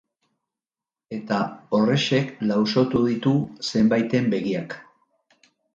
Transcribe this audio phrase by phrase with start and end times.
[1.17, 1.41] Eta
[1.79, 3.35] horrexek lausotu ditu
[3.71, 4.81] zenbaiten begiak.